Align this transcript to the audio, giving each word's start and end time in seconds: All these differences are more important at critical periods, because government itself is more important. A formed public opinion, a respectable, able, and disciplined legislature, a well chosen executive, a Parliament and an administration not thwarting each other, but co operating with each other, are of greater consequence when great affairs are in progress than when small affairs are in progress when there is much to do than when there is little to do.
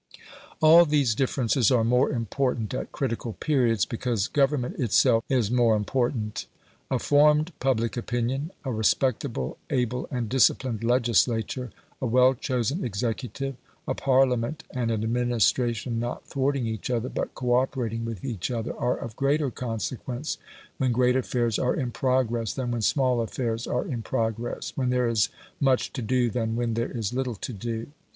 All 0.63 0.85
these 0.85 1.13
differences 1.13 1.69
are 1.69 1.83
more 1.83 2.09
important 2.09 2.73
at 2.73 2.91
critical 2.91 3.33
periods, 3.33 3.85
because 3.85 4.27
government 4.27 4.79
itself 4.79 5.23
is 5.29 5.51
more 5.51 5.75
important. 5.75 6.47
A 6.89 6.97
formed 6.97 7.53
public 7.59 7.95
opinion, 7.95 8.49
a 8.65 8.71
respectable, 8.73 9.59
able, 9.69 10.07
and 10.09 10.27
disciplined 10.27 10.83
legislature, 10.83 11.71
a 12.01 12.07
well 12.07 12.33
chosen 12.33 12.83
executive, 12.83 13.55
a 13.87 13.93
Parliament 13.93 14.63
and 14.71 14.89
an 14.89 15.03
administration 15.03 15.99
not 15.99 16.25
thwarting 16.27 16.65
each 16.65 16.89
other, 16.89 17.07
but 17.07 17.35
co 17.35 17.53
operating 17.53 18.03
with 18.03 18.25
each 18.25 18.49
other, 18.49 18.75
are 18.75 18.97
of 18.97 19.15
greater 19.15 19.51
consequence 19.51 20.39
when 20.79 20.91
great 20.91 21.15
affairs 21.15 21.59
are 21.59 21.75
in 21.75 21.91
progress 21.91 22.53
than 22.55 22.71
when 22.71 22.81
small 22.81 23.21
affairs 23.21 23.67
are 23.67 23.85
in 23.85 24.01
progress 24.01 24.73
when 24.75 24.89
there 24.89 25.07
is 25.07 25.29
much 25.59 25.93
to 25.93 26.01
do 26.01 26.31
than 26.31 26.55
when 26.55 26.73
there 26.73 26.89
is 26.89 27.13
little 27.13 27.35
to 27.35 27.53
do. 27.53 27.91